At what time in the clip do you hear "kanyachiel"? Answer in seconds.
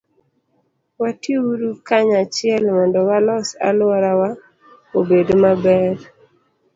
1.87-2.63